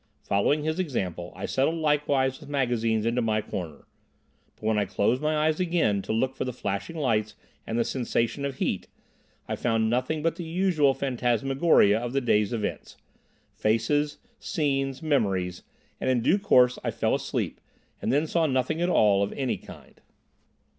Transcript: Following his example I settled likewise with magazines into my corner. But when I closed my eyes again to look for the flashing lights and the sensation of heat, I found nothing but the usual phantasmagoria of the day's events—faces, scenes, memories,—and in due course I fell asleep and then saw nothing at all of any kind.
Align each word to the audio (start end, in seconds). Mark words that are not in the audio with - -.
Following 0.23 0.63
his 0.63 0.79
example 0.79 1.31
I 1.35 1.45
settled 1.45 1.75
likewise 1.75 2.39
with 2.39 2.49
magazines 2.49 3.05
into 3.05 3.21
my 3.21 3.39
corner. 3.39 3.85
But 4.55 4.63
when 4.63 4.79
I 4.79 4.85
closed 4.85 5.21
my 5.21 5.37
eyes 5.45 5.59
again 5.59 6.01
to 6.01 6.11
look 6.11 6.35
for 6.35 6.43
the 6.43 6.51
flashing 6.51 6.95
lights 6.95 7.35
and 7.67 7.77
the 7.77 7.83
sensation 7.83 8.43
of 8.43 8.55
heat, 8.55 8.87
I 9.47 9.55
found 9.55 9.91
nothing 9.91 10.23
but 10.23 10.37
the 10.37 10.43
usual 10.43 10.95
phantasmagoria 10.95 11.99
of 11.99 12.13
the 12.13 12.21
day's 12.21 12.51
events—faces, 12.51 14.17
scenes, 14.39 15.03
memories,—and 15.03 16.09
in 16.09 16.21
due 16.21 16.39
course 16.39 16.79
I 16.83 16.89
fell 16.89 17.13
asleep 17.13 17.61
and 18.01 18.11
then 18.11 18.25
saw 18.25 18.47
nothing 18.47 18.81
at 18.81 18.89
all 18.89 19.21
of 19.21 19.31
any 19.33 19.57
kind. 19.57 20.01